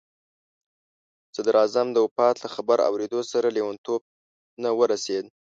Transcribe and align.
صدراعظم 1.35 1.87
د 1.91 1.97
وفات 2.05 2.35
له 2.43 2.49
خبر 2.55 2.77
اورېدو 2.89 3.19
سره 3.31 3.47
لیونتوب 3.55 4.01
ته 4.61 4.69
ورسېد. 4.79 5.25